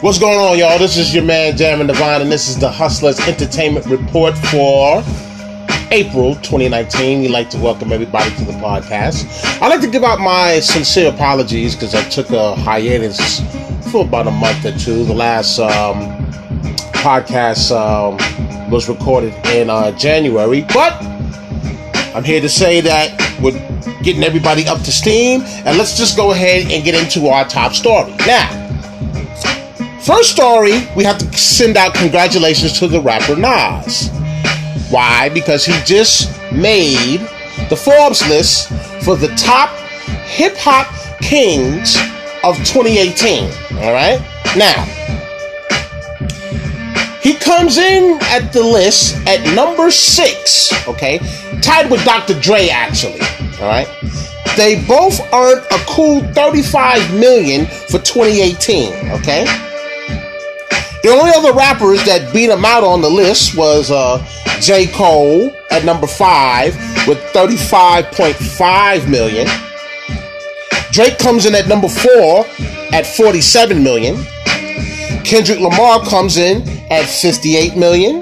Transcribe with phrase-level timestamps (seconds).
[0.00, 0.78] What's going on, y'all?
[0.78, 5.02] This is your man, Darren Devine, and this is the Hustlers Entertainment Report for
[5.90, 7.20] April 2019.
[7.20, 9.26] We'd like to welcome everybody to the podcast.
[9.60, 13.40] I'd like to give out my sincere apologies because I took a hiatus
[13.92, 15.04] for about a month or two.
[15.04, 15.96] The last um,
[16.94, 20.94] podcast um, was recorded in uh, January, but
[22.14, 23.52] I'm here to say that we're
[24.02, 27.72] getting everybody up to steam, and let's just go ahead and get into our top
[27.72, 28.14] story.
[28.26, 28.60] Now,
[30.00, 34.08] First story, we have to send out congratulations to the rapper Nas.
[34.88, 35.28] Why?
[35.28, 37.20] Because he just made
[37.68, 38.68] the Forbes list
[39.04, 39.68] for the top
[40.24, 40.86] hip hop
[41.20, 41.96] kings
[42.42, 43.52] of 2018.
[43.78, 44.18] All right?
[44.56, 44.84] Now,
[47.22, 51.18] he comes in at the list at number six, okay?
[51.60, 52.40] Tied with Dr.
[52.40, 53.20] Dre, actually.
[53.60, 53.88] All right?
[54.56, 59.44] They both earned a cool 35 million for 2018, okay?
[61.02, 64.18] The only other rappers that beat him out on the list was uh,
[64.60, 64.86] J.
[64.88, 66.74] Cole at number five
[67.06, 69.46] with 35.5 million.
[70.92, 72.44] Drake comes in at number four
[72.92, 74.16] at 47 million.
[75.24, 78.20] Kendrick Lamar comes in at 58 million.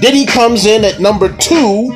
[0.00, 1.94] Diddy comes in at number two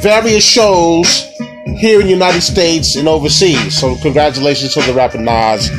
[0.00, 1.30] various shows
[1.78, 3.78] here in the United States and overseas.
[3.78, 5.70] So congratulations to the rapper Nas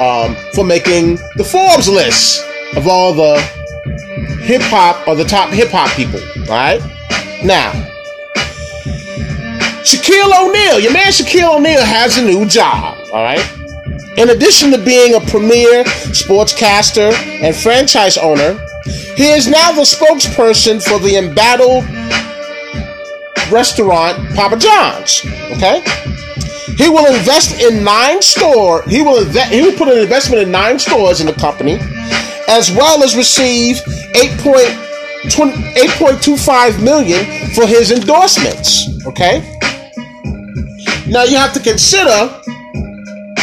[0.00, 2.44] um, for making the Forbes list
[2.76, 3.65] of all the
[4.46, 6.20] hip hop or the top hip hop people.
[6.48, 6.80] Right,
[7.44, 7.72] now
[9.86, 13.44] Shaquille O'Neal, your man Shaquille O'Neal has a new job, all right?
[14.18, 18.58] In addition to being a premier sportscaster and franchise owner,
[19.14, 21.84] he is now the spokesperson for the embattled
[23.52, 25.82] restaurant Papa John's, okay?
[26.76, 28.82] He will invest in nine store.
[28.88, 31.78] He will inve- he will put an investment in nine stores in the company,
[32.48, 33.78] as well as receive
[34.14, 37.24] 8.25 million
[37.54, 38.86] for his endorsements.
[39.06, 39.40] Okay.
[41.06, 42.40] Now you have to consider,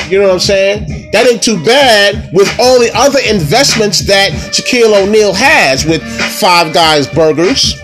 [0.09, 1.11] you know what I'm saying?
[1.11, 6.03] That ain't too bad with all the other investments that Shaquille O'Neal has with
[6.39, 7.79] Five Guys Burgers,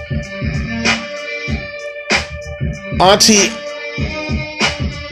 [3.00, 3.48] Auntie,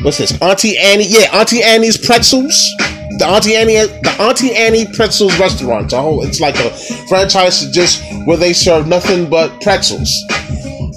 [0.01, 0.39] what's this?
[0.41, 2.69] Auntie Annie, yeah, Auntie Annie's Pretzels.
[3.17, 5.85] The Auntie Annie, the Auntie Annie Pretzels restaurant.
[5.85, 6.69] It's a whole, it's like a
[7.07, 10.11] franchise just where they serve nothing but pretzels.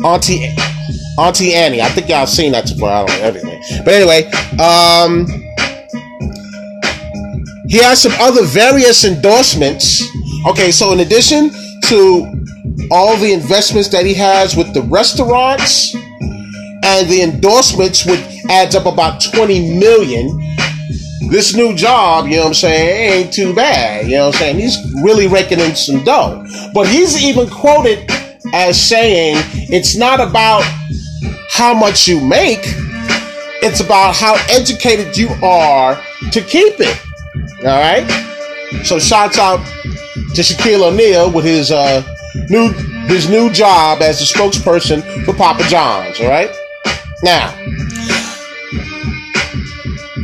[0.05, 0.47] Auntie
[1.19, 1.81] Auntie Annie.
[1.81, 2.89] I think y'all seen that before.
[2.89, 3.63] I don't know everything.
[3.85, 4.25] But anyway,
[4.59, 5.27] um,
[7.69, 10.03] he has some other various endorsements.
[10.49, 11.51] Okay, so in addition
[11.85, 12.41] to
[12.91, 18.87] all the investments that he has with the restaurants and the endorsements, which adds up
[18.87, 20.29] about 20 million.
[21.31, 24.07] This new job, you know what I'm saying, ain't too bad.
[24.07, 24.59] You know what I'm saying?
[24.59, 26.45] He's really raking in some dough.
[26.75, 28.11] But he's even quoted
[28.53, 29.37] as saying
[29.71, 30.65] it's not about
[31.51, 32.61] how much you make,
[33.63, 36.01] it's about how educated you are
[36.33, 37.01] to keep it.
[37.61, 38.07] All right.
[38.85, 39.65] So shouts out
[40.35, 42.03] to Shaquille O'Neal with his uh,
[42.49, 42.73] new
[43.07, 46.21] his new job as the spokesperson for Papa John's.
[46.21, 46.51] All right.
[47.23, 47.55] Now,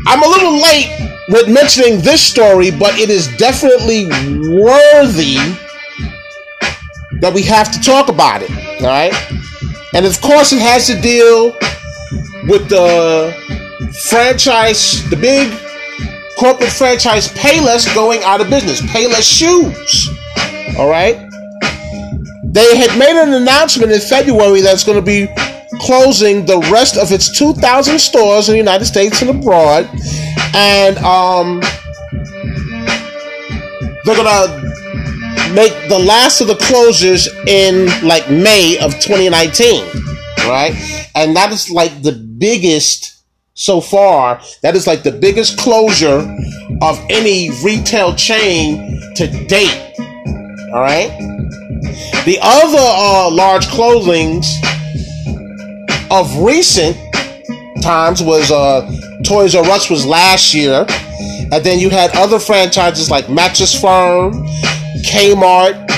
[0.08, 0.88] I'm a little late
[1.28, 5.36] with mentioning this story, but it is definitely worthy
[7.20, 8.50] that we have to talk about it.
[8.82, 9.12] All right.
[9.94, 11.52] And of course, it has to deal
[12.48, 13.34] with the
[14.08, 15.50] franchise, the big
[16.38, 18.80] corporate franchise Payless going out of business.
[18.82, 20.08] Payless Shoes.
[20.78, 21.16] All right.
[22.44, 25.26] They had made an announcement in February that's going to be
[25.80, 29.88] closing the rest of its 2,000 stores in the United States and abroad.
[30.54, 31.60] And um,
[34.04, 39.84] they're to make the last of the closures in like May of 2019.
[40.48, 40.74] right?
[41.14, 43.22] And that is like the biggest
[43.54, 44.40] so far.
[44.62, 46.20] That is like the biggest closure
[46.82, 49.94] of any retail chain to date.
[50.72, 51.10] All right.
[52.24, 54.46] The other uh, large closings
[56.10, 56.96] of recent
[57.82, 58.90] times was uh,
[59.24, 64.32] Toys R Us was last year, and then you had other franchises like Mattress Firm,
[65.02, 65.90] Kmart,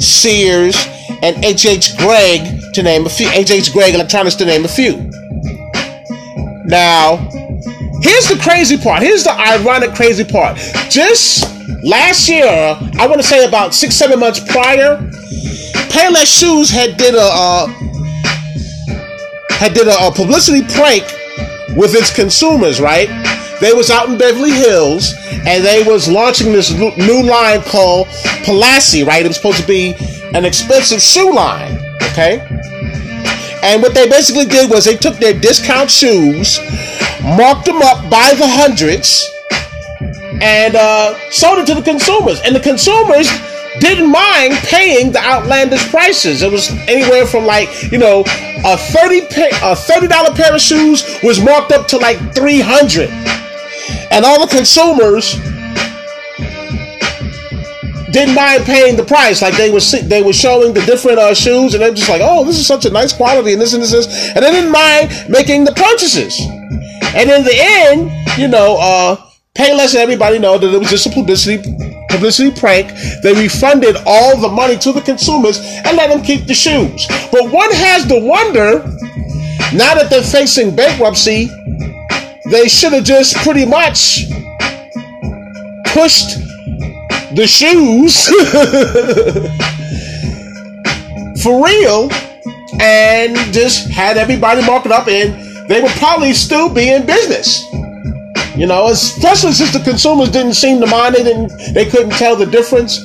[0.00, 0.76] Sears,
[1.22, 1.96] and H.H.
[1.96, 3.28] Gregg to name a few.
[3.28, 3.72] H.H.
[3.72, 5.10] Gregg Electronics to name a few.
[6.64, 7.16] Now,
[8.02, 9.02] here's the crazy part.
[9.02, 10.56] Here's the ironic crazy part.
[10.90, 11.44] Just
[11.84, 14.98] last year, I want to say about six, seven months prior,
[15.90, 17.68] Payless Shoes had did a uh,
[19.56, 21.04] had did a, a publicity prank
[21.76, 22.80] with its consumers.
[22.80, 23.08] Right?
[23.60, 25.14] They was out in Beverly Hills
[25.46, 28.08] and they was launching this new line called
[28.44, 29.06] Palessi.
[29.06, 29.24] Right?
[29.24, 29.94] It was supposed to be
[30.34, 31.78] an expensive shoe line.
[32.12, 32.40] Okay.
[33.62, 36.60] And what they basically did was they took their discount shoes,
[37.36, 39.28] marked them up by the hundreds,
[40.40, 42.40] and uh, sold it to the consumers.
[42.42, 43.28] And the consumers
[43.80, 46.42] didn't mind paying the outlandish prices.
[46.42, 48.24] It was anywhere from like you know
[48.64, 49.20] a thirty
[49.62, 53.10] a thirty dollar pair of shoes was marked up to like three hundred,
[54.10, 55.34] and all the consumers
[58.12, 59.42] didn't mind paying the price.
[59.42, 62.44] Like they were they were showing the different uh, shoes, and they're just like, oh,
[62.44, 64.72] this is such a nice quality, and this and this, and this, and they didn't
[64.72, 66.38] mind making the purchases.
[67.14, 69.16] And in the end, you know, uh,
[69.56, 71.62] Payless and everybody know that it was just a publicity
[72.08, 72.92] publicity prank.
[73.22, 77.06] They refunded all the money to the consumers and let them keep the shoes.
[77.30, 78.78] But one has to wonder,
[79.74, 81.50] now that they're facing bankruptcy,
[82.50, 84.24] they should have just pretty much
[85.86, 86.38] pushed
[87.34, 88.26] the shoes
[91.42, 92.08] for real
[92.80, 97.64] and just had everybody mark it up and they would probably still be in business.
[98.56, 102.36] You know, especially since the consumers didn't seem to mind, it didn't, they couldn't tell
[102.36, 103.04] the difference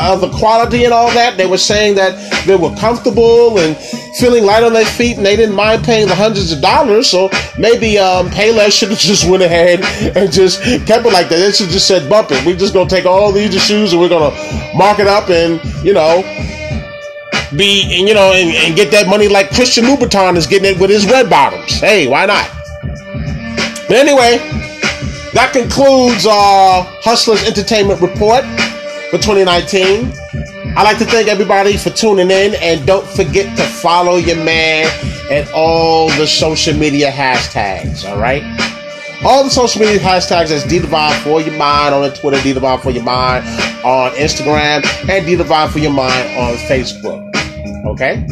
[0.00, 1.36] of the quality and all that.
[1.36, 3.76] They were saying that they were comfortable and
[4.18, 7.10] feeling light on their feet, and they didn't mind paying the hundreds of dollars.
[7.10, 9.80] So maybe um, Payless should have just went ahead
[10.16, 11.38] and just kept it like that.
[11.38, 12.44] They should just said, "Bump it.
[12.46, 14.34] We're just gonna take all these shoes and we're gonna
[14.76, 16.22] mark it up and you know."
[17.56, 20.80] Be and you know and, and get that money like Christian Louboutin is getting it
[20.80, 21.70] with his red bottoms.
[21.80, 22.48] Hey, why not?
[23.88, 24.40] But anyway,
[25.32, 28.44] that concludes our Hustlers Entertainment Report
[29.10, 30.12] for 2019.
[30.76, 34.86] I'd like to thank everybody for tuning in and don't forget to follow your man
[35.30, 38.42] and all the social media hashtags, all right?
[39.24, 42.80] All the social media hashtags is D Divine for your mind on Twitter, D Divine
[42.80, 43.46] for your mind
[43.84, 47.22] on Instagram, and D Divine for your mind on Facebook.
[47.86, 48.26] Okay?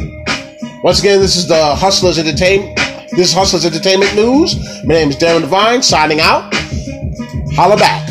[0.83, 2.77] Once again, this is the Hustlers Entertainment.
[3.11, 4.57] This is Hustlers Entertainment News.
[4.85, 6.53] My name is Darren Devine, signing out.
[7.57, 8.10] Holla back.